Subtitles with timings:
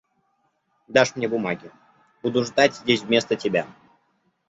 [0.87, 1.71] Дашь мне бумаги,
[2.23, 3.67] буду ждать здесь вместо тебя.